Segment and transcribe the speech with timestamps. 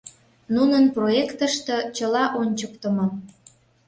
[0.55, 3.07] Нунын проектыште чыла ончыктымо.